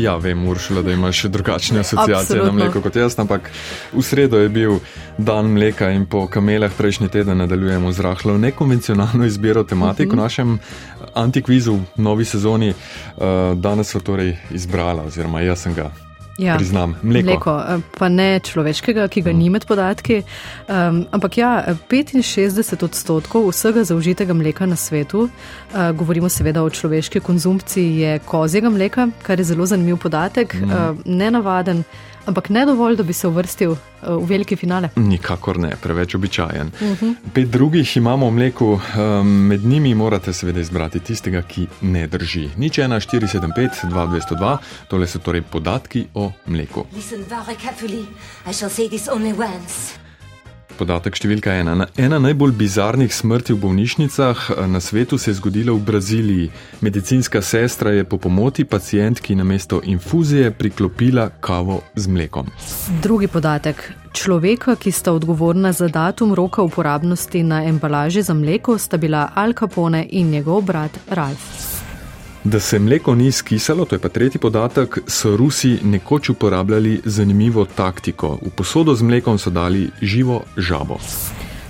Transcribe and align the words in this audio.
Ja, 0.00 0.16
vem, 0.16 0.48
Uršula, 0.48 0.82
da 0.82 0.92
imaš 0.92 1.22
drugačne 1.22 1.80
asociacije 1.80 2.42
na 2.44 2.52
mleko 2.52 2.80
kot 2.80 2.96
jaz, 2.96 3.18
ampak 3.18 3.50
v 3.92 4.02
sredo 4.02 4.38
je 4.38 4.48
bil 4.48 4.78
dan 5.18 5.52
mleka 5.52 5.90
in 5.90 6.06
po 6.06 6.26
kamelah 6.26 6.72
prejšnji 6.78 7.08
teden 7.08 7.38
nadaljujemo 7.38 7.92
z 7.92 8.00
rahlo 8.00 8.38
nekonvencionalno 8.38 9.26
izbiro 9.26 9.64
tematik 9.64 10.06
uh 10.06 10.12
-huh. 10.12 10.16
v 10.16 10.22
našem 10.22 10.58
antikvizu 11.14 11.74
v 11.74 12.02
novi 12.02 12.24
sezoni. 12.24 12.70
Uh, 12.70 13.24
danes 13.58 13.90
so 13.90 14.00
torej 14.00 14.36
izbrala, 14.50 15.02
oziroma 15.02 15.40
jaz 15.40 15.62
sem 15.62 15.74
ga 15.74 16.09
ja, 16.40 16.56
priznam, 16.56 16.94
mleko. 17.02 17.26
mleko. 17.26 17.54
Eh, 17.68 17.80
pa 17.98 18.08
ne 18.08 18.40
človeškega, 18.40 19.08
ki 19.08 19.22
ga 19.22 19.32
mm. 19.32 19.38
ni 19.38 19.50
med 19.50 19.66
podatki. 19.68 20.22
Um, 20.68 21.04
ampak 21.12 21.38
ja, 21.38 21.50
65 21.88 22.84
odstotkov 22.84 23.50
vsega 23.50 23.84
zaužitega 23.84 24.34
mleka 24.34 24.66
na 24.66 24.76
svetu, 24.76 25.28
uh, 25.28 25.90
govorimo 25.96 26.28
seveda 26.28 26.62
o 26.62 26.70
človeški 26.70 27.20
konzumpciji, 27.20 27.96
je 28.00 28.18
kozjega 28.18 28.70
mleka, 28.70 29.08
kar 29.22 29.38
je 29.38 29.50
zelo 29.52 29.66
zanimiv 29.66 30.00
podatek, 30.02 30.54
mm. 30.54 30.70
uh, 30.70 31.04
nenavaden 31.04 31.84
ampak 32.30 32.48
ne 32.48 32.66
dovolj, 32.66 32.96
da 32.96 33.02
bi 33.02 33.12
se 33.12 33.28
uvrstil 33.28 33.74
v 34.02 34.26
veliki 34.26 34.56
finale. 34.56 34.90
Nikakor 34.96 35.58
ne, 35.60 35.72
preveč 35.82 36.14
običajen. 36.14 36.70
Uh 36.80 36.88
mhm. 36.88 37.06
-huh. 37.06 37.14
Pet 37.34 37.48
drugih 37.48 37.96
imamo 37.96 38.28
v 38.28 38.32
mleku, 38.32 38.80
med 39.24 39.64
njimi 39.64 39.94
morate 39.94 40.32
seveda 40.32 40.60
izbrati 40.60 41.00
tistega, 41.00 41.42
ki 41.42 41.66
ne 41.80 42.06
drži. 42.06 42.48
Nič 42.56 42.78
1, 42.78 43.00
4, 43.10 43.26
7, 43.26 43.52
5, 43.56 43.68
2, 43.84 44.06
202, 44.08 44.56
tole 44.88 45.06
so 45.06 45.18
torej 45.18 45.42
podatki 45.42 46.06
o 46.14 46.29
mleku. 46.46 46.86
Listen 46.92 47.24
very 47.24 47.56
carefully, 47.56 48.06
I 48.46 48.52
shall 48.52 48.70
say 48.70 48.88
this 48.88 49.08
only 49.08 49.32
once 49.32 50.00
podatek 50.80 51.18
številka 51.18 51.54
ena. 51.60 51.88
Ena 52.00 52.18
najbolj 52.22 52.54
bizarnih 52.56 53.12
smrti 53.12 53.54
v 53.54 53.60
bolnišnicah 53.64 54.46
eh, 54.54 54.66
na 54.70 54.80
svetu 54.80 55.18
se 55.20 55.30
je 55.32 55.38
zgodila 55.40 55.76
v 55.76 55.84
Braziliji. 55.90 56.50
Medicinska 56.80 57.42
sestra 57.44 57.94
je 57.96 58.06
po 58.08 58.18
pomoti 58.18 58.64
pacijentki 58.64 59.36
na 59.36 59.44
mesto 59.44 59.82
infuzije 59.84 60.52
priklopila 60.56 61.30
kavo 61.40 61.80
z 61.94 62.08
mlekom. 62.08 62.48
Drugi 63.04 63.28
podatek. 63.28 63.82
Človeka, 64.10 64.74
ki 64.74 64.90
sta 64.90 65.12
odgovorna 65.14 65.70
za 65.72 65.86
datum 65.86 66.34
roka 66.34 66.64
uporabnosti 66.66 67.44
na 67.46 67.62
embalaži 67.68 68.24
za 68.26 68.34
mleko, 68.34 68.78
sta 68.78 68.98
bila 68.98 69.28
Al 69.34 69.54
Capone 69.54 70.02
in 70.10 70.34
njegov 70.34 70.66
brat 70.66 70.98
Ralph. 71.14 71.79
Da 72.44 72.60
se 72.60 72.78
mleko 72.78 73.14
ni 73.14 73.32
skisalo, 73.32 73.84
to 73.84 73.94
je 73.94 73.98
pa 73.98 74.08
tretji 74.08 74.40
podatek, 74.40 74.98
so 75.06 75.36
Rusi 75.36 75.78
nekoč 75.82 76.28
uporabljali 76.28 77.00
zanimivo 77.04 77.64
taktiko. 77.64 78.38
V 78.46 78.50
posodo 78.50 78.94
z 78.94 79.02
mlekom 79.02 79.38
so 79.38 79.50
dali 79.50 79.90
živo 80.02 80.42
žabo. 80.56 80.96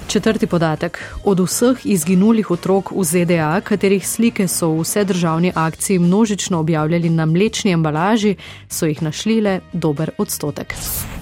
Četrti 0.07 0.47
podatek. 0.47 0.98
Od 1.25 1.41
vseh 1.41 1.87
izginulih 1.87 2.51
otrok 2.51 2.93
v 2.93 3.05
ZDA, 3.05 3.61
katerih 3.61 4.07
slike 4.07 4.48
so 4.48 4.71
v 4.71 4.81
vse 4.83 5.05
državni 5.05 5.53
akciji 5.55 5.98
množično 5.98 6.59
objavljali 6.59 7.11
na 7.11 7.27
mlečni 7.27 7.73
embalaži, 7.73 8.37
so 8.69 8.87
jih 8.87 9.03
našli 9.03 9.41
le 9.41 9.61
dober 9.73 10.11
odstotek. 10.19 10.75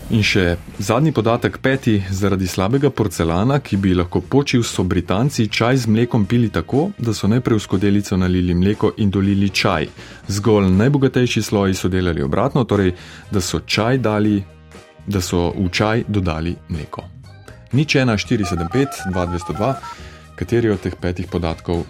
In 0.08 0.22
še 0.24 0.54
zadnji 0.80 1.10
podatek, 1.12 1.58
peti, 1.60 1.98
zaradi 2.10 2.46
slabega 2.48 2.88
porcelana, 2.88 3.58
ki 3.60 3.76
bi 3.76 3.90
lahko 3.92 4.22
počil, 4.24 4.62
so 4.64 4.80
Britanci 4.80 5.50
čaj 5.52 5.82
z 5.82 5.90
mlekom 5.92 6.24
pili 6.24 6.48
tako, 6.48 6.86
da 6.96 7.12
so 7.12 7.28
najprej 7.28 7.58
v 7.58 7.64
skodelico 7.66 8.16
nalili 8.16 8.56
mleko 8.56 8.94
in 9.04 9.10
dolili 9.12 9.50
čaj. 9.52 9.90
Zgolj 10.32 10.70
najbogatejši 10.78 11.42
sloji 11.42 11.76
so 11.76 11.92
delali 11.92 12.24
obratno, 12.24 12.64
torej 12.64 12.94
da 13.30 13.42
so 13.44 13.60
čaj 13.60 14.00
dali, 14.00 14.40
da 15.04 15.20
so 15.20 15.50
v 15.52 15.68
čaj 15.68 16.06
dodali 16.08 16.56
mleko. 16.72 17.04
Nič 17.76 18.00
1, 18.00 18.08
4, 18.08 18.48
7, 18.48 18.72
5, 18.72 19.12
2, 19.12 19.26
202, 19.36 19.74
kateri 20.40 20.72
od 20.72 20.80
teh 20.80 20.96
petih 20.96 21.28
podatkov 21.28 21.84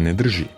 ne 0.00 0.16
drži. 0.16 0.48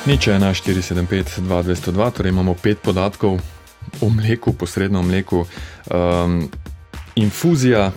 Nič 0.00 0.32
1, 0.32 0.40
4, 0.40 0.80
7, 0.80 1.04
5, 1.04 1.44
2, 1.44 1.44
202, 1.44 2.10
torej 2.16 2.32
imamo 2.32 2.56
pet 2.56 2.80
podatkov 2.80 3.36
o 4.00 4.08
mleku, 4.08 4.56
posredno 4.56 5.00
o 5.00 5.02
mleku. 5.04 5.44
Um, 5.92 6.48
infuzija 7.20 7.92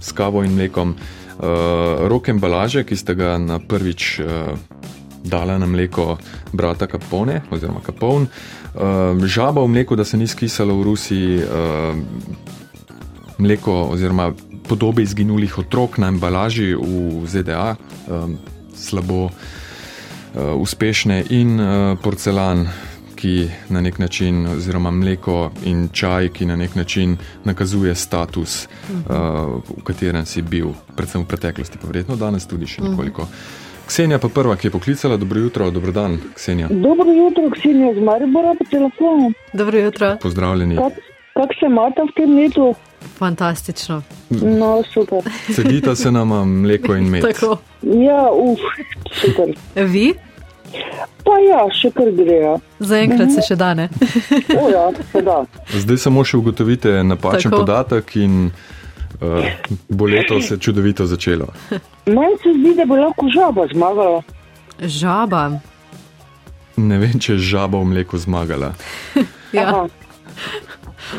s 0.00 0.12
kavo 0.12 0.44
in 0.44 0.52
mlekom, 0.52 0.92
uh, 0.92 2.04
rok 2.12 2.28
embalaže, 2.28 2.84
ki 2.84 2.92
ste 2.92 3.16
ga 3.16 3.40
na 3.40 3.56
prvič 3.56 4.20
uh, 4.20 4.52
dala 5.24 5.56
na 5.56 5.64
mleko 5.64 6.20
brata 6.52 6.84
Capone 6.84 7.40
oziroma 7.48 7.80
Capone, 7.80 8.28
uh, 8.28 9.16
žaba 9.24 9.64
v 9.64 9.80
mleku, 9.80 9.96
da 9.96 10.04
se 10.04 10.20
ni 10.20 10.28
skisalo 10.28 10.76
v 10.76 10.92
Rusiji, 10.92 11.40
uh, 11.40 11.96
mleko 13.40 13.96
oziroma 13.96 14.36
podobe 14.68 15.02
izginulih 15.02 15.56
otrok 15.56 15.96
na 15.96 16.12
embalaži 16.12 16.76
v 16.76 17.24
ZDA, 17.24 17.80
um, 18.12 18.36
slabo. 18.76 19.32
Eh, 20.36 20.52
uspešne 20.54 21.24
in 21.30 21.60
uh, 21.60 21.98
porcelan, 22.02 22.66
ki 23.16 23.48
na 23.68 23.80
nek 23.80 23.98
način, 23.98 24.46
oziroma 24.46 24.90
mleko 24.90 25.50
in 25.64 25.88
čaj, 25.92 26.28
ki 26.28 26.46
na 26.46 26.56
nek 26.56 26.74
način 26.74 27.16
nakazuje 27.44 27.94
status, 27.94 28.68
uh, 28.68 29.10
v 29.78 29.82
katerem 29.84 30.26
si 30.26 30.42
bil, 30.42 30.74
predvsem 30.96 31.24
v 31.24 31.26
preteklosti, 31.26 31.78
pa 31.80 31.86
verjetno 31.86 32.16
danes 32.16 32.46
tudi 32.46 32.66
še 32.66 32.84
nekoliko. 32.84 33.26
Ksenija 33.88 34.18
pa 34.18 34.28
prva, 34.28 34.56
ki 34.56 34.68
je 34.68 34.70
poklicala, 34.70 35.16
dobro 35.16 35.40
jutro, 35.40 35.70
dobro 35.70 35.92
dan, 35.92 36.18
Ksenija. 36.36 36.68
Dobro 36.70 37.08
jutro, 37.12 37.50
Ksenija 37.50 37.94
z 37.94 38.04
Maribora 38.04 38.52
po 38.58 38.64
telefonu. 38.70 39.32
Dobro 39.52 39.78
jutro. 39.78 40.16
Pozdravljeni. 40.22 40.76
Kako 40.76 41.00
kak 41.34 41.56
se 41.60 41.66
imate 41.66 42.04
v 42.04 42.14
tem 42.16 42.36
letu? 42.36 42.74
Fantastično. 43.18 44.02
No, 44.30 44.82
super. 44.92 45.22
Sedita 45.54 45.94
se 45.94 46.10
nama 46.12 46.44
mleko 46.44 46.94
in 46.94 47.10
med. 47.10 47.24
Ja, 47.82 48.28
uf, 48.32 48.60
super. 49.12 49.54
Vi? 49.74 50.14
Pa 51.24 51.36
ja, 51.44 51.62
še 51.72 51.90
kar 51.96 52.10
grejo. 52.12 52.58
Zaenkrat 52.78 53.32
se 53.34 53.44
še 53.48 53.56
da 53.58 53.72
ne. 53.76 53.88
o, 54.60 54.68
ja, 54.70 54.88
se 55.12 55.22
da. 55.24 55.42
Zdaj 55.72 56.00
samo 56.04 56.24
še 56.24 56.38
ugotovite 56.40 56.92
napačen 57.04 57.50
Tako. 57.50 57.62
podatek 57.64 58.16
in 58.20 58.50
uh, 58.50 59.48
bo 59.88 60.08
leto 60.08 60.40
se 60.44 60.58
čudovito 60.60 61.06
začelo. 61.06 61.48
Meni 62.06 62.38
se 62.42 62.52
zdi, 62.54 62.74
da 62.76 62.86
bo 62.88 63.00
lahko 63.00 63.28
žaba 63.32 63.66
zmagala. 63.72 64.22
Žaba. 64.78 65.42
Ne 66.78 66.98
vem, 67.02 67.18
če 67.18 67.34
je 67.36 67.46
žaba 67.56 67.80
v 67.82 67.90
mleku 67.92 68.20
zmagala. 68.20 68.74
ja. 69.56 69.86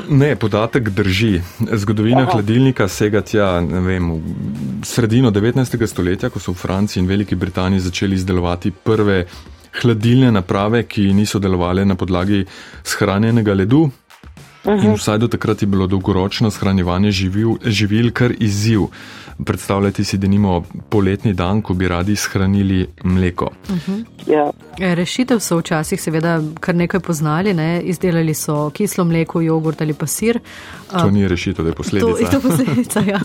Ne, 0.10 0.36
podatek 0.36 0.90
drži. 0.90 1.42
Zgodovina 1.74 2.22
Aha. 2.22 2.32
hladilnika 2.32 2.88
sega 2.88 3.22
tja, 3.22 3.62
ne 3.62 3.82
vem, 3.82 4.12
v 4.12 4.86
sredino 4.86 5.32
19. 5.32 5.88
stoletja, 5.88 6.30
ko 6.30 6.40
so 6.40 6.54
v 6.54 6.62
Franciji 6.62 7.02
in 7.04 7.10
Veliki 7.10 7.36
Britaniji 7.36 7.80
začeli 7.80 8.16
izdelovati 8.16 8.72
prve 8.72 9.26
hladilne 9.82 10.32
naprave, 10.32 10.84
ki 10.84 11.14
niso 11.14 11.40
delovale 11.40 11.86
na 11.86 11.96
podlagi 11.96 12.46
shranjenega 12.84 13.54
ledu. 13.54 13.90
Uh 14.64 14.74
-huh. 14.74 14.86
In 14.86 14.94
vsaj 14.94 15.18
do 15.18 15.28
takrat 15.28 15.62
je 15.62 15.68
bilo 15.68 15.88
dolgoročno 15.88 16.52
shranjevanje 16.52 17.12
živil, 17.12 17.58
živil 17.66 18.12
kar 18.12 18.34
izziv. 18.40 18.82
Predstavljati 19.46 20.04
si, 20.04 20.18
da 20.18 20.28
nimamo 20.28 20.64
poletni 20.90 21.34
dan, 21.34 21.62
ko 21.62 21.74
bi 21.74 21.88
radi 21.88 22.16
shranili 22.16 22.88
mleko. 23.04 23.50
Uh 23.70 23.76
-huh. 23.76 24.06
ja. 24.28 24.52
E, 24.80 24.96
rešitev 24.96 25.40
so 25.40 25.58
včasih 25.58 26.02
seveda 26.02 26.42
kar 26.60 26.76
nekaj 26.76 27.00
poznali, 27.00 27.54
ne? 27.54 27.82
izdelali 27.82 28.34
so 28.34 28.70
kislo 28.70 29.06
mleko, 29.06 29.42
jogurt 29.42 29.82
ali 29.82 29.94
pa 29.94 30.08
sir. 30.08 30.40
To 30.92 31.12
ni 31.12 31.28
rešitev, 31.28 31.66
da 31.66 31.70
je 31.70 31.76
posledica. 31.76 32.32
To, 32.32 32.40
to 32.42 32.50
posledica 32.50 33.00
ja, 33.00 33.20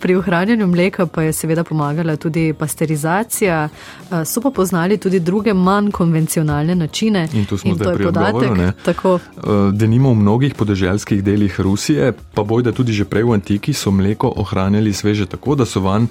Pri 0.00 0.14
ohranjanju 0.14 0.66
mleka 0.66 1.06
pa 1.06 1.22
je 1.22 1.32
seveda 1.32 1.64
pomagala 1.64 2.16
tudi 2.16 2.52
pasterizacija. 2.52 3.68
So 4.24 4.40
pa 4.40 4.50
poznali 4.50 4.98
tudi 4.98 5.20
druge 5.20 5.54
manj 5.54 5.90
konvencionalne 5.90 6.74
načine. 6.74 7.28
In 7.32 7.44
to 7.44 7.58
smo 7.58 7.70
in 7.70 7.76
zdaj 7.76 7.94
pri 7.94 8.06
odgovoru. 8.06 9.18
Da 9.72 9.86
nimo 9.86 10.10
v 10.10 10.14
mnogih 10.14 10.54
podeželskih 10.54 11.24
delih 11.24 11.60
Rusije, 11.60 12.12
pa 12.34 12.42
bojda 12.42 12.72
tudi 12.72 12.92
že 12.92 13.04
prej 13.04 13.22
v 13.22 13.32
antiki, 13.32 13.72
so 13.72 13.90
mleko 13.90 14.32
ohranjali 14.36 14.91
sveže 14.94 15.26
tako, 15.26 15.54
da 15.54 15.66
so 15.66 15.80
van 15.80 16.08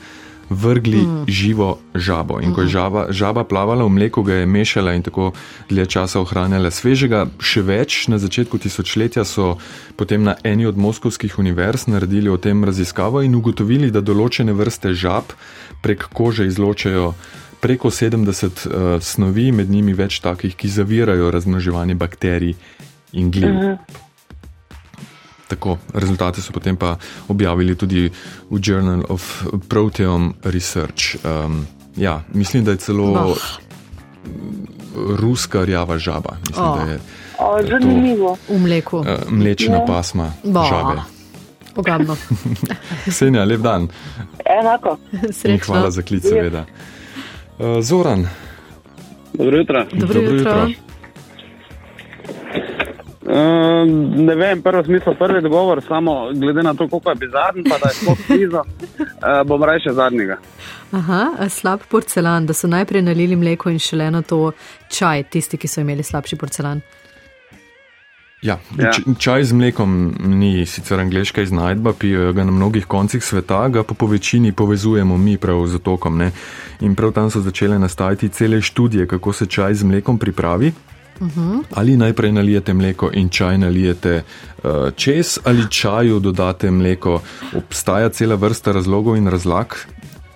vrgli 0.51 0.97
mm. 0.97 1.25
živo 1.27 1.79
žabo. 1.95 2.39
In 2.41 2.53
ko 2.53 2.61
je 2.61 2.65
mhm. 2.65 2.71
žaba, 2.71 3.05
žaba 3.09 3.43
plavala 3.43 3.85
v 3.85 3.89
mleku, 3.89 4.23
ga 4.23 4.33
je 4.33 4.45
mešala 4.45 4.93
in 4.93 5.03
tako 5.03 5.31
dlje 5.69 5.85
časa 5.85 6.19
ohranjala 6.19 6.71
svežega. 6.71 7.25
Še 7.39 7.63
več, 7.63 8.07
na 8.11 8.19
začetku 8.19 8.59
tisočletja 8.59 9.23
so 9.23 9.55
potem 9.95 10.23
na 10.23 10.35
eni 10.43 10.67
od 10.67 10.77
moskovskih 10.77 11.39
univerz 11.39 11.87
naredili 11.87 12.29
o 12.29 12.37
tem 12.37 12.63
raziskavo 12.67 13.23
in 13.23 13.35
ugotovili, 13.35 13.91
da 13.91 14.03
določene 14.03 14.51
vrste 14.51 14.93
žab 14.93 15.31
prek 15.81 16.11
kože 16.11 16.45
izločajo. 16.51 17.13
Preko 17.61 17.91
70 17.93 18.65
uh, 18.65 18.97
snovi, 18.99 19.51
med 19.53 19.69
njimi 19.69 19.93
več 19.93 20.19
takih, 20.19 20.55
ki 20.57 20.67
zavirajo 20.67 21.29
razmnoževanje 21.31 21.95
bakterij 21.95 22.55
in 23.13 23.31
gljiv. 23.31 23.55
Uh 23.55 23.63
mhm. 23.63 24.09
Tako, 25.51 25.75
rezultate 25.93 26.39
so 26.39 26.51
potem 26.51 26.75
pa 26.75 26.95
objavili 27.27 27.75
tudi 27.75 28.07
v 28.49 28.59
Journal 28.59 29.03
of 29.09 29.19
Proteome 29.67 30.31
Research. 30.45 31.19
Um, 31.19 31.67
ja, 31.95 32.23
mislim, 32.31 32.63
da 32.63 32.71
je 32.71 32.77
celo. 32.79 33.11
No. 33.11 33.35
ruska 35.11 35.63
rjava 35.63 35.97
žaba. 35.97 36.35
Mislim, 36.41 36.65
O. 36.65 36.75
da 36.77 36.81
je 36.83 36.99
O, 37.37 37.59
zanimivo. 37.63 38.37
V 38.49 38.57
mleku. 38.59 38.97
uh, 38.97 39.05
mlečna 39.29 39.75
Ja. 39.75 39.85
pasma 39.85 40.31
Ba. 40.43 40.63
žabe. 40.63 41.01
Ogabno. 41.75 42.15
Senja, 43.09 43.43
lep 43.43 43.61
dan 43.61 43.87
Enako. 44.51 44.97
in 45.17 45.33
Srečno. 45.33 45.65
hvala 45.67 45.91
za 45.91 46.01
klic, 46.01 46.23
seveda. 46.23 46.65
Uh, 47.59 47.81
Zoran, 47.81 48.27
Dobro 49.33 49.57
jutro. 49.57 49.85
Dobro 49.93 50.13
Dobro 50.13 50.35
jutro. 50.35 50.67
Uh, 53.31 53.87
ne 54.27 54.35
vem, 54.35 54.61
prvo 54.61 54.83
smisel, 54.83 55.15
prvi 55.15 55.41
dogovor, 55.41 55.81
samo 55.87 56.33
glede 56.33 56.63
na 56.63 56.73
to, 56.73 56.87
koliko 56.87 57.09
je 57.09 57.15
bizaren, 57.15 57.63
pa 57.63 57.77
da 57.83 57.89
je 57.89 57.95
sploh 57.95 58.17
kriza, 58.27 58.61
uh, 58.99 59.47
bom 59.47 59.63
reče 59.63 59.93
zadnjega. 59.93 60.37
Aha, 60.91 61.21
a 61.39 61.49
slab 61.49 61.79
porcelan, 61.89 62.45
da 62.45 62.53
so 62.53 62.67
najprej 62.67 63.01
nalili 63.01 63.35
mleko 63.35 63.69
in 63.69 63.79
šele 63.79 64.11
na 64.11 64.21
to 64.21 64.51
čaj, 64.91 65.23
tisti, 65.23 65.57
ki 65.57 65.67
so 65.67 65.81
imeli 65.81 66.03
slabši 66.03 66.35
porcelan. 66.35 66.81
Ja, 68.41 68.57
Ja. 68.77 68.91
čaj 69.19 69.43
z 69.43 69.53
mlekom 69.53 70.15
ni 70.19 70.65
sicer 70.65 70.99
angliška 70.99 71.41
iznajdba, 71.41 71.93
pijejo 71.93 72.33
ga 72.33 72.43
na 72.43 72.51
mnogih 72.51 72.85
koncih 72.85 73.23
sveta, 73.23 73.67
ga 73.69 73.83
pa 73.83 73.93
po 73.93 74.07
večini 74.07 74.51
povezujemo 74.51 75.17
mi 75.17 75.37
prav 75.37 75.67
z 75.67 75.75
otokom. 75.75 76.17
Ne? 76.17 76.31
In 76.81 76.95
prav 76.95 77.11
tam 77.11 77.29
so 77.31 77.39
začele 77.41 77.79
nastajati 77.79 78.29
cele 78.29 78.61
študije, 78.61 79.07
kako 79.07 79.33
se 79.33 79.45
čaj 79.45 79.73
z 79.73 79.83
mlekom 79.83 80.17
pripravi. 80.17 80.71
Ali 81.73 81.97
najprej 81.97 82.31
nalijete 82.31 82.73
mleko 82.73 83.09
in 83.13 83.29
čaj 83.29 83.57
nalijete 83.57 84.23
uh, 84.63 84.71
čez, 84.95 85.39
ali 85.43 85.69
čaju 85.69 86.19
dodate 86.19 86.71
mleko. 86.71 87.21
Obstaja 87.55 88.09
cela 88.09 88.35
vrsta 88.35 88.71
razlogov 88.71 89.17
in 89.17 89.27
razlag, 89.27 89.75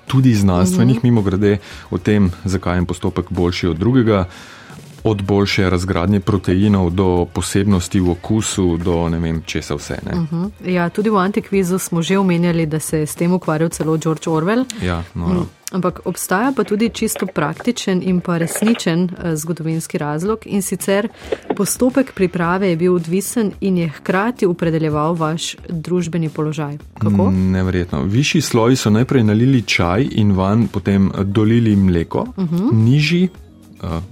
tudi 0.07 0.33
znanstvenih, 0.33 1.03
mimo 1.03 1.21
grede, 1.21 1.57
o 1.89 1.97
tem, 1.97 2.31
zakaj 2.45 2.75
je 2.75 2.77
en 2.77 2.85
postopek 2.85 3.25
boljši 3.29 3.67
od 3.67 3.77
drugega. 3.77 4.25
Od 5.05 5.21
boljše 5.21 5.69
razgradnje 5.69 6.19
proteinov 6.19 6.89
do 6.89 7.25
posebnosti 7.33 7.99
v 7.99 8.09
okusu, 8.11 8.77
do 8.77 9.09
ne 9.09 9.19
vem 9.19 9.41
česa 9.45 9.75
vse. 9.75 9.99
Ne? 10.05 10.15
Mhm. 10.15 10.45
Ja, 10.65 10.89
tudi 10.89 11.09
v 11.09 11.17
antikvizu 11.21 11.77
smo 11.79 12.01
že 12.01 12.17
omenjali, 12.17 12.65
da 12.65 12.79
se 12.79 12.99
je 12.99 13.07
s 13.07 13.15
tem 13.15 13.33
ukvarjal 13.33 13.69
celo 13.69 13.97
George 13.97 14.29
Orwell. 14.29 14.65
Ja, 14.81 15.03
no, 15.13 15.27
no. 15.33 15.45
Ampak 15.71 15.99
obstaja 16.05 16.53
pa 16.55 16.63
tudi 16.63 16.89
čisto 16.89 17.25
praktičen 17.25 18.01
in 18.03 18.21
pa 18.21 18.37
resničen 18.37 19.03
eh, 19.03 19.35
zgodovinski 19.35 19.97
razlog 19.97 20.39
in 20.45 20.61
sicer 20.61 21.07
postopek 21.55 22.13
priprave 22.13 22.69
je 22.69 22.75
bil 22.75 22.95
odvisen 22.95 23.51
in 23.61 23.77
je 23.77 23.89
hkrati 23.89 24.45
opredeljeval 24.45 25.13
vaš 25.13 25.55
družbeni 25.69 26.29
položaj. 26.29 26.77
Kako? 26.97 27.31
Mm, 27.31 27.51
Neverjetno. 27.51 28.03
Višji 28.03 28.41
sloji 28.41 28.75
so 28.75 28.89
najprej 28.89 29.23
nalili 29.23 29.61
čaj 29.61 30.07
in 30.11 30.31
van 30.31 30.67
potem 30.67 31.11
dolili 31.23 31.75
mleko, 31.75 32.25
uh 32.37 32.51
-huh. 32.51 32.73
nižji, 32.73 33.29
uh, 33.33 33.44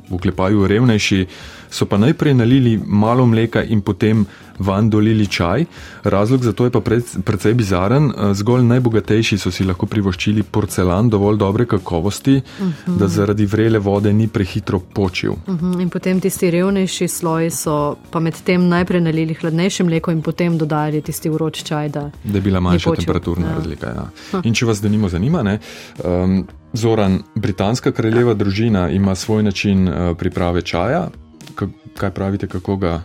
v 0.09 0.17
klepaju 0.21 0.67
revnejši, 0.67 1.25
so 1.69 1.85
pa 1.85 1.97
najprej 1.97 2.33
nalili 2.33 2.79
malo 2.85 3.25
mleka 3.25 3.63
in 3.63 3.81
potem 3.81 4.25
van 4.59 4.89
dolili 4.89 5.27
čaj. 5.27 5.65
Razlog 6.03 6.43
za 6.43 6.53
to 6.53 6.65
je 6.65 6.71
pa 6.71 6.79
pred, 6.79 7.03
precej 7.25 7.53
bizaren. 7.53 8.05
Uh, 8.05 8.33
zgolj 8.33 8.63
najbogatejši 8.63 9.37
so 9.37 9.51
si 9.51 9.65
lahko 9.65 9.85
privoščili 9.85 10.43
porcelan 10.43 11.09
dovolj 11.09 11.37
dobre 11.37 11.65
kakovosti, 11.65 12.35
uh 12.59 12.67
-huh. 12.67 12.97
da 12.97 13.07
zaradi 13.07 13.45
vrele 13.45 13.79
vode 13.79 14.13
ni 14.13 14.27
prehitro 14.27 14.79
počil. 14.79 15.33
Mhm, 15.47 15.79
In 15.81 15.89
potem 15.89 16.19
tisti 16.21 16.51
revnejši 16.51 17.07
sloji 17.07 17.49
so 17.49 17.95
pa 18.11 18.19
med 18.19 18.35
tem 18.43 18.67
najprej 18.69 19.01
nalili 19.01 19.33
hladnejše 19.33 19.83
mleko 19.83 20.11
in 20.11 20.21
potem 20.21 20.57
dodali 20.57 21.01
tisti 21.01 21.29
vroč 21.29 21.63
čaj. 21.63 21.89
Da... 21.89 22.11
Da 22.23 22.37
je 22.37 22.41
bila 22.41 22.59
manjša 22.59 22.95
temperaturna 22.95 23.47
Ja. 23.47 23.55
razlika. 23.55 23.87
Ja. 23.87 24.41
In 24.43 24.53
če 24.53 24.65
vas 24.65 24.81
denimo 24.81 25.09
zanima, 25.09 25.43
ne, 25.43 25.59
um, 26.05 26.47
Zoran, 26.73 27.19
britanska 27.35 27.91
kraljeva 27.91 28.33
družina 28.33 28.89
ima 28.89 29.15
svoj 29.15 29.43
način 29.43 29.87
uh, 29.87 30.17
priprave 30.17 30.61
čaja. 30.61 31.07
K 31.55 31.67
kaj 31.97 32.11
pravite, 32.11 32.47
kako 32.47 32.75
ga 32.75 33.01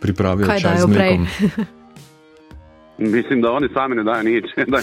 pripravijo 0.00 0.46
Kaj 0.46 0.60
čaj 0.60 0.78
z 0.78 0.86
mlekom? 0.86 1.26
Mislim, 2.98 3.40
da 3.42 3.50
oni 3.50 3.68
sami 3.74 3.96
ne 3.96 4.04
dajo 4.04 4.22
nič. 4.22 4.44
da 4.72 4.78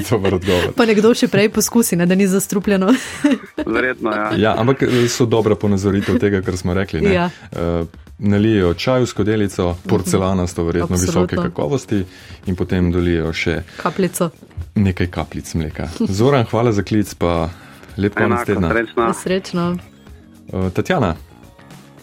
Dober 0.10 0.34
odgovor. 0.34 0.72
Pa 0.76 0.86
nekdo 0.86 1.14
še 1.14 1.28
prej 1.28 1.52
poskusi, 1.52 1.96
ne, 1.96 2.06
da 2.06 2.14
ni 2.14 2.26
zastrupljeno. 2.26 2.88
Verjetno, 3.66 4.10
ja. 4.10 4.30
Ja, 4.36 4.54
ampak 4.58 4.82
eh, 4.82 5.06
so 5.08 5.26
dobra 5.26 5.54
ponazoritev 5.54 6.18
tega, 6.18 6.42
kar 6.42 6.56
smo 6.56 6.74
rekli. 6.74 7.00
ne. 7.00 7.14
Ja. 7.14 7.30
Uh, 7.52 8.07
nalijejo 8.18 8.74
čaj 8.74 9.00
v 9.00 9.06
skodelico, 9.06 9.76
porcelanasto, 9.88 10.64
verjetno 10.64 10.94
Absolutno. 10.94 11.22
visoke 11.22 11.36
kakovosti, 11.38 12.04
in 12.46 12.56
potem 12.56 12.92
dolijo 12.92 13.32
še 13.32 13.62
Kapljico. 13.76 14.30
nekaj 14.74 15.06
kapljic 15.06 15.54
mleka. 15.54 15.88
Zoran, 16.00 16.44
hvala 16.44 16.72
za 16.72 16.82
klic, 16.82 17.14
pa 17.14 17.48
lep 17.96 18.14
konec 18.14 18.46
tedna. 18.46 18.68
srečno. 18.70 19.12
Srečno. 19.14 19.76
Uh, 20.52 20.70
Tatjana, 20.70 21.14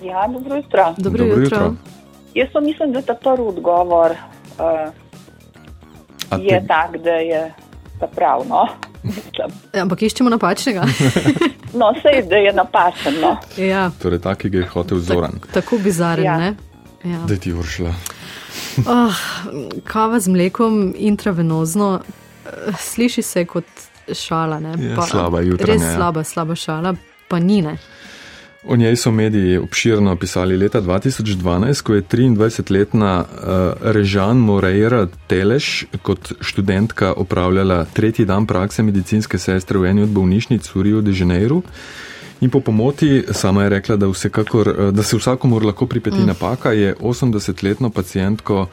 Ja, 0.03 0.27
dobro 0.27 0.55
jutro. 0.55 0.93
Dobro, 0.97 1.25
Dobro 1.25 1.41
jutro. 1.41 1.57
jutro. 1.57 1.75
Jaz 2.33 2.47
pa 2.53 2.59
mislim, 2.59 2.91
da 2.91 3.01
ta 3.01 3.13
prvi 3.15 3.41
odgovor 3.41 4.11
uh, 4.11 4.93
a 6.29 6.35
je 6.37 6.67
tak, 6.67 6.97
da 6.97 7.09
je 7.11 7.53
ta 7.99 8.07
prav. 8.07 8.43
No. 8.49 8.55
Ja, 8.55 8.67
Ampak 9.83 10.01
iščemo 10.01 10.29
napačnega. 10.29 10.85
no 11.79 11.91
sej, 12.01 12.23
da 12.29 12.35
je 12.37 12.53
napačen. 12.53 13.19
No. 13.21 13.35
ja, 13.57 13.89
Torej, 14.01 14.19
tak, 14.19 14.37
ki 14.37 14.49
ga 14.49 14.57
je 14.57 14.67
hotel 14.67 14.99
Zoran. 14.99 15.39
tak, 15.39 15.51
tako 15.53 15.77
bizaren, 15.77 16.25
Ja. 16.25 16.37
ne? 16.37 16.55
Ja. 17.03 17.19
Da 17.27 17.35
ti 17.37 17.53
uršla. 17.53 17.93
Oh, 18.85 19.15
kava 19.83 20.19
z 20.19 20.27
mlekom 20.27 20.93
intravenozno, 20.97 21.99
sliši 22.79 23.21
se 23.21 23.45
kot 23.45 23.65
šala. 24.13 24.59
Ne? 24.59 24.73
Ja, 24.79 25.01
slaba 25.01 25.41
jutranja, 25.41 25.73
Res 25.73 25.83
ja. 25.83 25.95
slaba, 25.95 26.23
slaba 26.23 26.55
šala, 26.55 26.95
pa 27.27 27.39
ni 27.39 27.61
ne. 27.61 27.77
O 28.67 28.75
njej 28.75 28.95
so 28.95 29.11
mediji 29.11 29.57
obširno 29.57 30.15
pisali 30.15 30.57
leta 30.57 30.81
2012, 30.81 31.81
ko 31.81 31.93
je 31.93 32.01
23-letna 32.01 33.19
uh, 33.19 33.47
Režan 33.81 34.37
Moreira 34.37 35.07
Teleš 35.27 35.85
kot 36.01 36.31
študentka 36.41 37.13
opravljala 37.13 37.85
tretji 37.85 38.25
dan 38.25 38.45
prakse 38.45 38.83
medicinske 38.83 39.37
sestre 39.37 39.79
v 39.79 39.85
eni 39.85 40.03
od 40.03 40.09
bolnišnic 40.09 40.71
v 40.75 40.81
Rio 40.81 41.01
de 41.01 41.13
Janeiro. 41.13 41.61
In 42.41 42.49
po 42.49 42.59
pomoti, 42.59 43.23
sama 43.31 43.63
je 43.63 43.69
rekla, 43.69 43.95
da, 43.95 44.07
vsekakor, 44.07 44.67
eh, 44.67 44.91
da 44.91 45.03
se 45.03 45.17
vsakomur 45.17 45.65
lahko 45.65 45.87
pripeti 45.87 46.17
mm. 46.17 46.25
napaka, 46.25 46.71
je 46.71 46.95
80-letno 46.95 47.89
pacijentko 47.89 48.67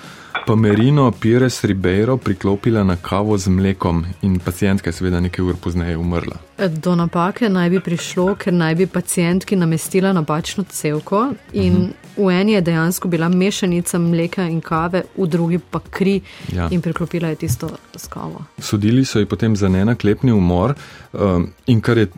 Pamerino 0.46 1.12
Pires 1.12 1.64
Ribeiro 1.64 2.16
priklopila 2.16 2.84
na 2.84 2.96
kavo 2.96 3.38
z 3.38 3.48
mlekom 3.48 4.04
in 4.22 4.38
pacijentka 4.38 4.88
je 4.90 4.92
seveda 4.92 5.20
nekaj 5.20 5.44
ur 5.44 5.56
pozneje 5.56 5.96
umrla. 5.96 6.36
Do 6.68 6.94
napake 6.94 7.48
naj 7.48 7.70
bi 7.70 7.80
prišlo, 7.80 8.34
ker 8.34 8.52
naj 8.52 8.74
bi 8.74 8.86
pacijentki 8.86 9.56
namestila 9.56 10.12
napačno 10.12 10.64
cevko 10.64 11.28
in 11.52 11.72
uh 11.72 11.78
Mhm. 11.78 11.90
-huh. 12.16 12.26
v 12.26 12.40
eni 12.40 12.52
je 12.52 12.60
dejansko 12.60 13.08
bila 13.08 13.28
mešanica 13.28 13.98
mleka 13.98 14.42
in 14.48 14.60
kave, 14.60 15.02
v 15.18 15.26
drugi 15.26 15.58
pa 15.58 15.80
kri 15.90 16.20
Ja. 16.56 16.68
in 16.70 16.80
priklopila 16.82 17.28
je 17.28 17.34
tisto 17.36 17.70
s 17.96 18.06
kavo. 18.06 18.44
Sodili 18.58 19.04
so 19.04 19.18
ji 19.18 19.26
potem 19.26 19.56
za 19.56 19.68
nenaklepni 19.68 20.32
umor 20.32 20.74
um, 21.12 21.48
in 21.66 21.80
kar 21.80 21.98
je 21.98 22.08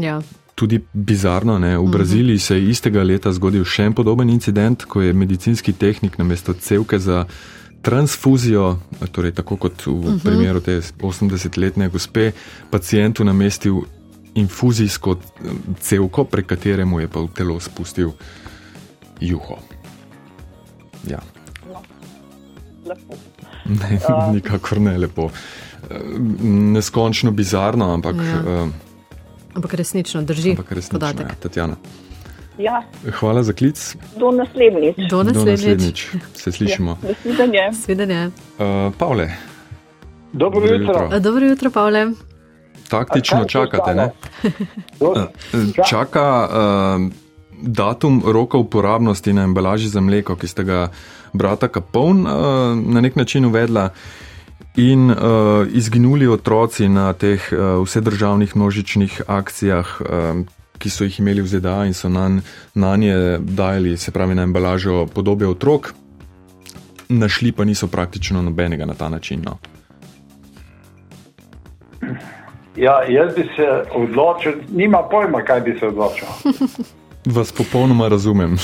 Ja. 0.00 0.22
Tudi 0.58 0.80
bizarno, 0.92 1.58
ne? 1.58 1.76
v 1.78 1.86
Braziliji 1.92 2.38
se 2.38 2.56
je 2.56 2.70
istega 2.72 3.04
leta 3.06 3.30
zgodil 3.32 3.62
še 3.64 3.86
en 3.86 3.94
podoben 3.94 4.30
incident, 4.30 4.82
ko 4.90 5.04
je 5.04 5.14
medicinski 5.14 5.72
tehnik 5.72 6.18
namesto 6.18 6.54
cevke 6.58 6.98
za 6.98 7.24
transfuzijo, 7.82 8.78
torej 9.14 9.36
tako 9.38 9.56
kot 9.56 9.86
v 9.86 9.92
uh 9.92 10.04
-huh. 10.04 10.22
primeru 10.24 10.60
te 10.60 10.80
80-letne 10.80 11.88
gospe, 11.88 12.32
pacijentu 12.70 13.24
namestil 13.24 13.84
infuzijsko 14.34 15.16
cevko, 15.80 16.24
prek 16.24 16.46
katere 16.46 16.84
mu 16.84 17.00
je 17.00 17.08
pa 17.08 17.20
v 17.20 17.28
telo 17.34 17.60
spustil 17.60 18.10
juho. 19.20 19.58
Ja. 21.06 21.22
Lepo. 22.86 23.14
Ne, 23.68 24.00
nikakor 24.32 24.80
ne 24.80 24.98
lepo. 24.98 25.30
Neskončno 26.72 27.30
bizarno, 27.30 27.92
ampak, 27.92 28.16
Ja. 28.16 28.52
ja. 28.52 28.68
Ampak 29.58 29.74
resnično 29.74 30.22
drži 30.22 30.50
ampak 30.52 30.70
resnično. 30.70 30.94
podatek. 30.94 31.26
Ja. 31.28 31.34
Tatjana, 31.36 31.76
Ja, 32.58 32.82
hvala 33.12 33.42
za 33.42 33.52
klic. 33.52 33.96
do 34.14 34.30
naslednjič. 34.32 34.96
Do 35.04 35.16
Do 35.16 35.22
naslednjič. 35.24 35.58
naslednjič. 35.58 36.06
Se 36.34 36.52
slišimo. 36.52 36.98
Ja, 37.00 37.08
nasvidenje. 37.08 37.64
Svidenje. 37.74 38.26
Uh, 38.26 38.32
Pavle, 38.94 39.30
Dobro 40.32 40.60
Dobro 40.60 40.74
jutro. 40.74 40.94
jutro. 40.94 41.08
A, 41.10 41.18
Dobro 41.18 41.46
jutro, 41.46 41.70
Pavle. 41.70 42.06
taktično 42.88 43.44
čakate, 43.44 43.94
ne? 43.94 44.10
Eh, 44.42 45.26
Čaka 45.84 46.26
uh, 46.42 47.12
datum 47.60 48.22
roka 48.26 48.58
uporabnosti 48.58 49.32
na 49.32 49.42
embalaži 49.42 49.88
za 49.88 50.00
mleko, 50.00 50.36
ki 50.36 50.48
ste 50.48 50.64
ga 50.64 50.90
brata 51.32 51.68
Kapon 51.68 52.20
uh, 52.20 52.32
na 52.84 53.00
nek 53.00 53.16
način 53.16 53.44
uvedla. 53.44 53.90
In 54.76 55.10
uh, 55.10 55.16
izginuli 55.72 56.28
otroci 56.28 56.88
na 56.88 57.12
teh 57.12 57.42
uh, 57.52 57.82
vsedržavnih 57.82 58.56
množičnih 58.56 59.22
akcijah, 59.26 60.00
um, 60.00 60.46
ki 60.78 60.90
so 60.90 61.04
jih 61.04 61.18
imeli 61.18 61.42
v 61.42 61.50
ZDA 61.50 61.84
in 61.86 61.94
so 61.94 62.08
na, 62.08 62.28
na 62.74 62.96
nje 62.96 63.38
dajali, 63.38 63.96
se 63.96 64.10
pravi 64.10 64.34
na 64.34 64.42
embalažo 64.42 65.06
podobe 65.14 65.46
otrok, 65.46 65.94
našli 67.08 67.52
pa 67.52 67.64
niso 67.64 67.88
praktično 67.88 68.42
nobenega 68.42 68.86
na 68.86 68.94
ta 68.94 69.08
način. 69.08 69.42
No. 69.44 69.58
Ja, 72.76 73.02
jaz 73.08 73.34
bi 73.34 73.42
se 73.56 73.66
odločil, 73.94 74.52
nima 74.70 75.02
pojma, 75.10 75.42
kaj 75.42 75.60
bi 75.60 75.78
se 75.78 75.86
odločil. 75.86 76.28
Vas 77.26 77.52
popolnoma 77.52 78.08
razumem. 78.08 78.56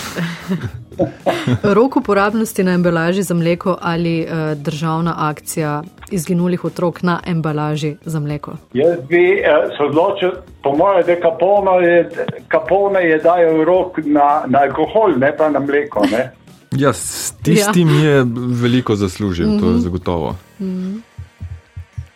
Rok 1.77 1.97
uporabnosti 1.97 2.65
na 2.65 2.73
embalaži 2.73 3.23
za 3.23 3.35
mleko 3.35 3.79
ali 3.83 4.23
uh, 4.23 4.59
državna 4.59 5.15
akcija 5.19 5.83
izginulih 6.11 6.65
otrok 6.65 7.03
na 7.03 7.21
embalaži 7.27 7.97
za 8.05 8.21
mleko? 8.21 8.53
Jaz 8.73 8.99
bi 9.09 9.33
uh, 9.33 9.77
se 9.77 9.83
odločil, 9.83 10.31
po 10.63 10.77
mojem, 10.77 11.07
da 11.07 11.21
kapone 11.21 11.87
je, 11.87 12.11
kapone 12.49 13.01
je 13.01 13.19
dajo 13.19 13.65
rok 13.65 13.99
na, 14.05 14.45
na 14.47 14.59
alkohol, 14.59 15.19
ne 15.19 15.37
pa 15.37 15.49
na 15.49 15.61
mleko. 15.61 16.07
Ne? 16.11 16.33
Ja, 16.77 16.93
s 16.93 17.35
tistim 17.43 17.89
ja. 17.89 18.11
je 18.11 18.25
veliko 18.63 18.97
zaslužil, 18.97 19.47
mm 19.47 19.53
-hmm. 19.53 19.61
to 19.61 19.71
je 19.71 19.79
zagotovo. 19.79 20.37
Mm 20.61 20.67
-hmm. 20.67 21.01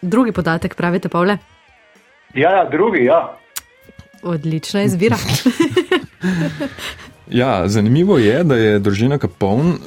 Drugi 0.03 0.33
podatek, 0.33 0.75
pravite, 0.75 1.09
Pavle? 1.09 1.39
Ja, 2.35 2.51
ja 2.51 2.69
drugi, 2.71 3.05
ja. 3.05 3.39
Odlična 4.23 4.83
izbira. 4.83 5.17
ja, 7.41 7.69
zanimivo 7.69 8.19
je, 8.19 8.45
da 8.45 8.57
je 8.57 8.79
družina 8.79 9.19
Kapon 9.19 9.79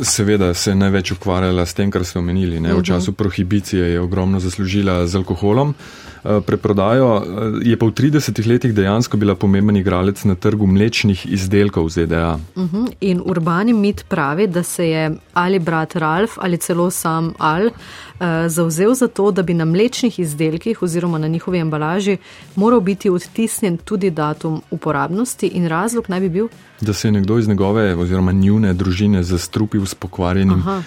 seveda 0.00 0.54
se 0.54 0.74
največ 0.74 1.12
ukvarjala 1.12 1.66
s 1.66 1.74
tem, 1.74 1.90
kar 1.90 2.04
ste 2.04 2.18
omenili. 2.18 2.60
Ne? 2.60 2.72
V 2.72 2.76
mhm. 2.76 2.84
času 2.84 3.12
prohibicije 3.12 3.92
je 3.92 4.00
ogromno 4.00 4.40
zaslužila 4.40 5.06
z 5.06 5.16
alkoholom. 5.16 5.74
Eh, 5.74 6.03
preprodajo, 6.46 7.16
eh, 7.16 7.68
je 7.68 7.76
pa 7.76 7.86
v 7.86 7.92
30 7.92 8.46
letih 8.46 8.74
dejansko 8.74 9.16
bila 9.16 9.34
pomemben 9.34 9.76
igralec 9.76 10.24
na 10.24 10.34
trgu 10.34 10.66
mlečnih 10.66 11.26
izdelkov 11.26 11.88
ZDA. 11.88 12.38
Mhm. 12.56 12.84
In 13.00 13.20
urbani 13.24 13.72
mit 13.72 14.04
pravi, 14.08 14.46
da 14.46 14.62
se 14.62 14.88
je 14.88 15.16
ali 15.32 15.58
brat 15.58 15.96
Ralf 15.96 16.38
ali 16.40 16.58
celo 16.58 16.90
sam 16.90 17.34
Al 17.38 17.66
eh, 17.66 18.48
zauzel 18.48 18.94
za 18.94 19.08
to, 19.08 19.30
da 19.30 19.42
bi 19.42 19.54
na 19.54 19.64
mlečnih 19.64 20.18
izdelkih 20.18 20.82
oziroma 20.82 21.18
na 21.18 21.28
njihovi 21.28 21.58
embalaži 21.58 22.16
moral 22.56 22.80
biti 22.80 23.10
odtisnjen 23.10 23.76
tudi 23.76 24.10
datum 24.10 24.62
uporabnosti 24.70 25.46
in 25.46 25.68
razlog 25.68 26.04
naj 26.08 26.20
bi 26.20 26.28
bil. 26.28 26.48
Da 26.80 26.92
se 26.92 27.08
je 27.08 27.12
nekdo 27.12 27.38
iz 27.38 27.48
njegove 27.48 27.94
oziroma 27.96 28.32
njune 28.32 28.72
družine 28.72 29.22
zastrupil 29.22 29.86
s 29.86 29.94
pokvarjenim. 29.94 30.58
Aha 30.58 30.82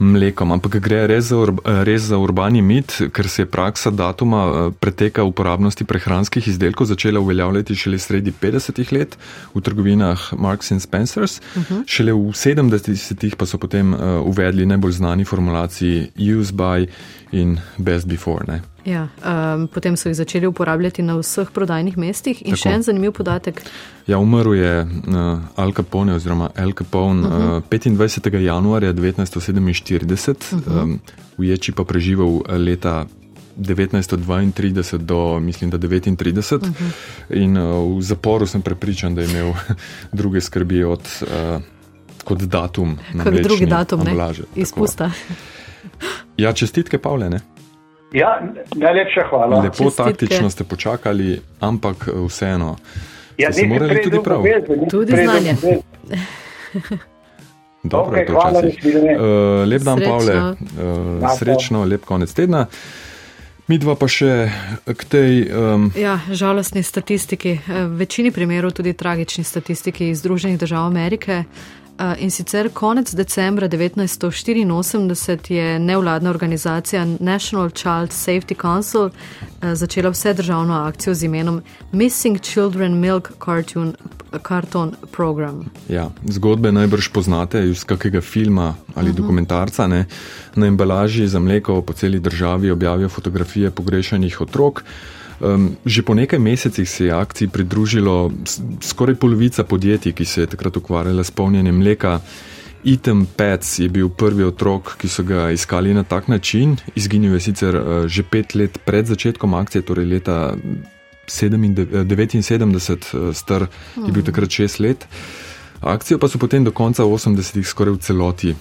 mlekom, 0.00 0.52
ampak 0.56 0.80
gre 0.80 1.04
res 1.10 1.28
za, 1.28 1.38
res 1.84 2.08
za 2.08 2.18
urbani 2.18 2.62
mit, 2.64 2.96
ker 3.12 3.28
se 3.28 3.44
je 3.44 3.50
praksa 3.50 3.92
datuma 3.92 4.40
eh, 4.48 4.72
preteka 4.80 5.24
uporabnosti 5.28 5.84
prehranskih 5.84 6.48
izdelkov 6.48 6.88
začela 6.88 7.20
uveljavljati 7.20 7.76
šele 7.76 8.00
sredi 8.00 8.32
50-ih 8.32 8.92
let 8.96 9.18
v 9.54 9.60
trgovinah 9.60 10.32
Marks 10.40 10.72
and 10.72 10.82
Spencers, 10.82 11.40
uh 11.40 11.62
mhm. 11.62 11.74
-huh. 11.74 11.84
šele 11.86 12.12
v 12.12 12.32
70-ih 12.32 13.36
pa 13.36 13.46
so 13.46 13.58
potem 13.58 13.92
uh, 13.92 14.00
uvedli 14.24 14.66
najbolj 14.66 14.92
znani 14.92 15.24
formulaciji 15.24 16.10
use 16.16 16.52
by 16.52 16.86
in 17.32 17.58
best 17.78 18.06
before. 18.06 18.44
Ne? 18.48 18.62
Ja, 18.84 19.08
um, 19.20 19.66
potem 19.68 19.96
so 19.96 20.08
jih 20.08 20.16
začeli 20.16 20.46
uporabljati 20.46 21.02
na 21.02 21.18
vseh 21.18 21.50
prodajnih 21.52 21.98
mestih. 21.98 22.42
In 22.42 22.54
Tako. 22.54 22.62
še 22.62 22.74
en 22.74 22.82
zanimiv 22.82 23.12
podatek. 23.12 23.62
Ja, 24.06 24.18
umrl 24.18 24.54
je 24.56 24.74
uh, 24.82 25.60
Al 25.60 25.72
Capone, 25.76 26.14
oziroma 26.16 26.50
Al 26.56 26.72
Capone, 26.72 27.26
uh 27.26 27.32
-huh. 27.32 27.56
uh, 27.56 27.62
25. 27.70 28.36
januarja 28.40 28.92
1947, 28.92 30.54
uh 30.54 30.60
-huh. 30.60 30.82
um, 30.82 31.00
v 31.38 31.44
Ječi 31.44 31.72
pa 31.72 31.84
preživel 31.84 32.40
leta 32.48 33.06
1932 33.58 34.98
do, 34.98 35.40
mislim, 35.40 35.70
1939. 35.70 36.56
Uh 36.56 36.62
-huh. 36.62 37.42
In 37.42 37.58
uh, 37.58 37.98
v 37.98 38.02
zaporu 38.02 38.46
sem 38.46 38.62
prepričan, 38.62 39.14
da 39.14 39.20
je 39.20 39.30
imel 39.30 39.52
druge 40.12 40.40
skrbi 40.40 40.84
od, 40.84 41.08
uh, 41.22 41.62
kot 42.24 42.42
datum. 42.42 42.98
Kot 43.24 43.34
drugi 43.34 43.66
datum, 43.66 44.00
ne? 44.00 44.32
Izpusta. 44.56 45.10
Ja, 46.36 46.52
čestitke, 46.52 46.98
Pavle. 46.98 47.30
Ne? 47.30 47.40
Ja, 48.12 48.42
najlepša 48.74 49.20
hvala. 49.30 49.60
Lepo 49.60 49.84
Čestitke. 49.84 50.04
taktično 50.04 50.50
ste 50.50 50.64
počakali, 50.64 51.40
ampak 51.60 52.08
eh, 52.08 52.26
vseeno. 52.28 52.76
Ja, 53.38 53.52
ste 53.52 53.66
morali 53.66 54.02
tudi 54.02 54.18
prav. 54.24 54.44
Tudi 54.90 55.12
znanje. 55.12 55.56
Dobro, 57.82 58.20
okay, 58.20 58.32
hvala, 58.32 58.60
uh, 58.60 59.68
lep 59.68 59.82
dan, 59.82 59.98
srečno. 59.98 60.18
Pavle. 60.18 60.34
Uh, 60.36 61.38
srečno, 61.38 61.84
lep 61.84 62.04
konec 62.04 62.32
tedna. 62.32 62.66
Mi 63.66 63.78
dva 63.78 63.94
pa 63.96 64.04
še 64.10 64.50
k 64.84 65.04
tej. 65.08 65.46
Um, 65.54 65.88
ja, 65.96 66.18
žalostni 66.28 66.82
statistiki, 66.82 67.54
v 67.68 67.86
večini 68.02 68.34
primerov 68.34 68.74
tudi 68.76 68.92
tragični 68.92 69.44
statistiki 69.44 70.10
iz 70.10 70.20
Združenih 70.20 70.58
držav 70.58 70.90
Amerike. 70.90 71.32
Eh, 71.32 71.79
in 72.18 72.30
sicer 72.30 72.68
konec 72.72 73.14
decembra 73.14 73.68
1984 73.68 75.52
je 75.54 75.78
nevladna 75.78 76.30
organizacija 76.30 77.06
National 77.20 77.70
Child 77.70 78.10
Safety 78.10 78.60
Council 78.60 79.10
začela 79.74 80.10
vse 80.10 80.34
državno 80.34 80.74
akcijo 80.74 81.14
z 81.14 81.24
imenom 81.24 81.62
Missing 81.92 82.40
Children 82.40 82.98
Milk 83.00 83.32
Cartoon, 83.44 83.94
Cartoon 84.48 84.94
Program. 85.12 85.64
Ja, 85.88 86.10
zgodbe 86.24 86.72
najbrž 86.72 87.08
poznate 87.08 87.68
iz 87.70 87.84
kakega 87.84 88.20
filma 88.20 88.74
ali 88.94 89.10
uh 89.10 89.12
mhm. 89.12 89.12
-huh. 89.12 89.16
dokumentarca. 89.22 89.86
Ne? 89.86 90.06
Na 90.54 90.66
embalaži 90.66 91.28
za 91.28 91.38
mleko 91.38 91.82
po 91.82 91.92
celi 91.92 92.20
državi 92.20 92.70
objavijo 92.70 93.08
fotografije 93.08 93.70
pogrešanih 93.70 94.40
otrok. 94.40 94.84
Um, 95.40 95.76
že 95.88 96.02
po 96.02 96.14
nekaj 96.14 96.38
mesecih 96.38 96.90
se 96.90 97.04
je 97.04 97.12
akciji 97.12 97.48
pridružilo 97.48 98.32
skoraj 98.80 99.14
polovica 99.14 99.64
podjetij, 99.64 100.12
ki 100.12 100.24
se 100.24 100.40
je 100.40 100.46
takrat 100.46 100.76
ukvarjala 100.76 101.24
s 101.24 101.30
polnjenjem 101.30 101.78
mleka. 101.78 102.20
Item 102.84 103.26
Pets 103.36 103.78
je 103.78 103.88
bil 103.88 104.08
prvi 104.08 104.44
otrok, 104.44 104.96
ki 105.00 105.08
so 105.08 105.22
ga 105.24 105.50
iskali 105.50 105.94
na 105.94 106.02
tak 106.04 106.28
način. 106.28 106.76
Izginil 106.94 107.34
je 107.34 107.40
sicer 107.40 107.76
uh, 107.76 108.06
že 108.06 108.22
pet 108.22 108.54
let 108.54 108.78
pred 108.84 109.06
začetkom 109.06 109.54
akcije, 109.54 109.82
torej 109.82 110.04
leta 110.04 110.56
79, 111.26 113.14
uh, 113.14 113.34
star 113.34 113.66
je 113.96 114.12
bil 114.12 114.24
takrat 114.24 114.50
šest 114.50 114.80
let. 114.80 115.08
Akcijo 115.80 116.18
pa 116.18 116.28
so 116.28 116.38
potem 116.38 116.64
do 116.64 116.72
konca 116.72 117.04
80-ih 117.04 117.68
skoraj 117.68 117.94
v 117.94 117.98
celoti 117.98 118.54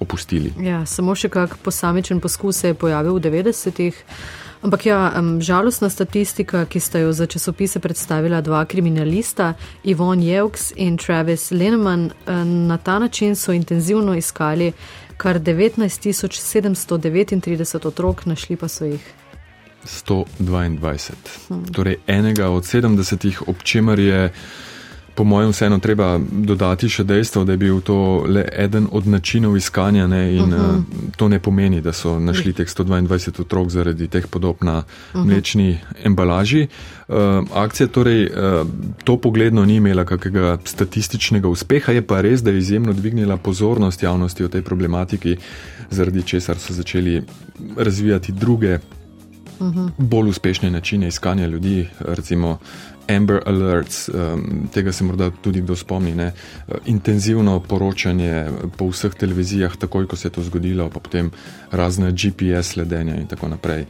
opustili. 0.00 0.52
Ja, 0.60 0.84
samo 0.86 1.14
še 1.14 1.28
kak 1.28 1.56
posamičen 1.64 2.20
poskus 2.20 2.60
se 2.60 2.72
je 2.72 2.74
pojavil 2.74 3.16
v 3.16 3.24
90-ih. 3.28 4.04
Ampak 4.62 4.86
ja, 4.86 5.12
um, 5.18 5.40
žalostna 5.40 5.88
statistika, 5.88 6.64
ki 6.64 6.80
sta 6.80 6.98
jo 6.98 7.12
za 7.12 7.26
časopise 7.26 7.80
predstavila 7.80 8.40
dva 8.40 8.64
kriminalista, 8.64 9.54
Ivon 9.84 10.22
Jevks 10.22 10.72
in 10.76 10.96
Travis 10.96 11.50
Leneman, 11.50 12.10
um, 12.26 12.66
na 12.66 12.76
ta 12.76 12.98
način 12.98 13.36
so 13.36 13.52
intenzivno 13.52 14.14
iskali 14.14 14.72
kar 15.16 15.40
19.739 15.40 17.86
otrok, 17.86 18.26
našli 18.26 18.56
pa 18.56 18.68
so 18.68 18.84
jih. 18.84 19.14
122. 19.84 21.10
Hmm. 21.48 21.64
Torej 21.72 21.96
enega 22.06 22.48
od 22.48 22.64
70, 22.64 23.42
ob 23.46 23.56
čemer 23.62 23.98
je 23.98 24.32
po 25.20 25.24
mojem, 25.24 25.50
vseeno 25.52 25.76
treba 25.84 26.14
dodati 26.32 26.88
še 26.88 27.04
dejstvo, 27.04 27.42
da 27.44 27.52
je 27.52 27.60
bil 27.60 27.82
to 27.84 28.24
le 28.24 28.40
eden 28.56 28.86
od 28.88 29.04
načinov 29.04 29.56
iskanja 29.58 30.06
ne, 30.08 30.22
in 30.36 30.54
uh 30.54 30.60
-huh. 30.60 30.78
uh, 30.78 31.12
to 31.16 31.28
ne 31.28 31.38
pomeni, 31.38 31.80
da 31.80 31.92
so 31.92 32.18
našli 32.18 32.52
teh 32.52 32.68
122 32.68 33.40
otrok 33.40 33.68
zaradi 33.68 34.08
teh 34.08 34.26
podob 34.26 34.64
na 34.64 34.78
uh 34.78 34.84
-huh. 35.12 35.24
mlečni 35.26 35.78
embalaži. 36.04 36.68
Uh, 37.08 37.16
akcija 37.54 37.86
torej 37.86 38.24
uh, 38.26 38.66
to 39.04 39.16
pogledno 39.16 39.64
ni 39.64 39.74
imela 39.76 40.04
kakega 40.04 40.58
statističnega 40.64 41.48
uspeha, 41.48 41.92
je 41.92 42.02
pa 42.02 42.20
res, 42.20 42.42
da 42.42 42.50
je 42.50 42.58
izjemno 42.58 42.92
dvignila 42.92 43.36
pozornost 43.36 44.02
javnosti 44.02 44.44
o 44.44 44.48
tej 44.48 44.62
problematiki, 44.62 45.36
zaradi 45.90 46.22
česar 46.22 46.58
so 46.58 46.72
začeli 46.72 47.22
razvijati 47.76 48.32
druge. 48.32 48.78
Uh 49.60 49.66
-huh. 49.66 49.90
Bolj 49.98 50.28
uspešne 50.28 50.70
načine 50.70 51.08
iskanja 51.08 51.46
ljudi, 51.46 51.88
recimo 52.00 52.58
Amber 53.08 53.40
Alerts, 53.46 54.08
um, 54.08 54.68
tega 54.74 54.92
se 54.92 55.04
morda 55.04 55.30
tudi 55.30 55.60
kdo 55.60 55.76
spomni, 55.76 56.14
ne? 56.14 56.32
intenzivno 56.86 57.60
poročanje 57.60 58.48
po 58.76 58.88
vseh 58.88 59.14
televizijah, 59.14 59.76
takoj 59.76 60.06
ko 60.06 60.16
se 60.16 60.28
je 60.28 60.32
to 60.32 60.42
zgodilo, 60.42 60.90
pa 60.90 61.00
potem 61.00 61.30
razne 61.70 62.12
GPS 62.12 62.68
sledenja 62.68 63.16
in 63.16 63.26
tako 63.26 63.48
naprej. 63.48 63.84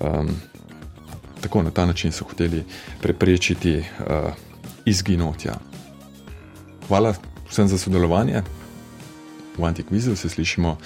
Um, 0.00 0.28
tako 1.40 1.62
na 1.62 1.70
ta 1.70 1.86
način 1.86 2.12
so 2.12 2.24
hoteli 2.24 2.64
preprečiti 3.02 3.76
uh, 3.76 3.84
izginotja. 4.84 5.54
Hvala 6.88 7.14
vsem 7.50 7.68
za 7.68 7.78
sodelovanje. 7.78 8.42
V 9.58 9.64
Antikvizu 9.64 10.16
se 10.16 10.28
slišimo 10.28 10.76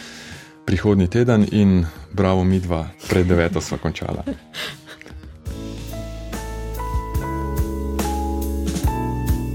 prihodnji 0.69 1.09
teden 1.09 1.47
in 1.53 1.87
bravo, 2.13 2.45
mi 2.45 2.61
dva, 2.61 2.89
pred 3.09 3.27
deveto 3.27 3.61
smo 3.61 3.79
končali. 3.79 4.19